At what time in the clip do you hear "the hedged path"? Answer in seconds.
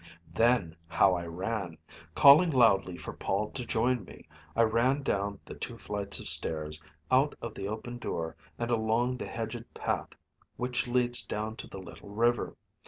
9.17-10.15